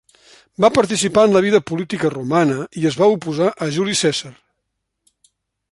Va 0.63 0.69
participar 0.77 1.25
en 1.27 1.35
la 1.35 1.41
vida 1.47 1.59
política 1.71 2.11
romana 2.15 2.57
i 2.83 2.89
es 2.91 2.99
va 3.03 3.11
oposar 3.17 3.53
a 3.67 3.71
Juli 3.77 3.99
Cèsar. 4.03 4.35